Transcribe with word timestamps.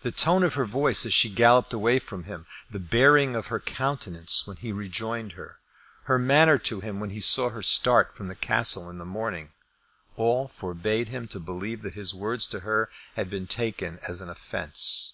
The 0.00 0.10
tone 0.10 0.42
of 0.42 0.54
her 0.54 0.64
voice 0.64 1.06
as 1.06 1.14
she 1.14 1.30
galloped 1.30 1.72
away 1.72 2.00
from 2.00 2.24
him, 2.24 2.44
the 2.68 2.80
bearing 2.80 3.36
of 3.36 3.46
her 3.54 3.60
countenance 3.60 4.48
when 4.48 4.56
he 4.56 4.72
rejoined 4.72 5.34
her, 5.34 5.60
her 6.06 6.18
manner 6.18 6.58
to 6.66 6.80
him 6.80 6.98
when 6.98 7.10
he 7.10 7.20
saw 7.20 7.48
her 7.50 7.62
start 7.62 8.12
from 8.12 8.26
the 8.26 8.34
Castle 8.34 8.90
in 8.90 8.98
the 8.98 9.04
morning, 9.04 9.52
all 10.16 10.48
forbade 10.48 11.10
him 11.10 11.28
to 11.28 11.38
believe 11.38 11.82
that 11.82 11.94
his 11.94 12.12
words 12.12 12.48
to 12.48 12.60
her 12.66 12.90
had 13.14 13.30
been 13.30 13.46
taken 13.46 14.00
as 14.08 14.20
an 14.20 14.28
offence. 14.28 15.12